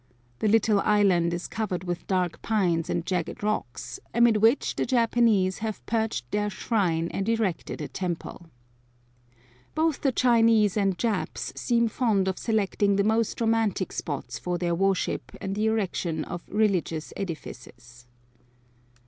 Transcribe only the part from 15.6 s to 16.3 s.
erection